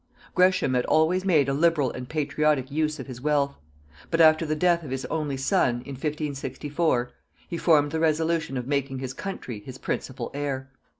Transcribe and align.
Gresham 0.33 0.73
had 0.73 0.87
always 0.87 1.23
made 1.23 1.47
a 1.47 1.53
liberal 1.53 1.91
and 1.91 2.09
patriotic 2.09 2.71
use 2.71 2.97
of 2.99 3.05
his 3.05 3.21
wealth; 3.21 3.59
but 4.09 4.19
after 4.19 4.47
the 4.47 4.55
death 4.55 4.81
of 4.81 4.89
his 4.89 5.05
only 5.11 5.37
son, 5.37 5.81
in 5.85 5.93
1564, 5.93 7.11
he 7.47 7.55
formed 7.55 7.91
the 7.91 7.99
resolution 7.99 8.57
of 8.57 8.65
making 8.65 8.97
his 8.97 9.13
country 9.13 9.59
his 9.59 9.77
principal 9.77 10.31
heir. 10.33 10.71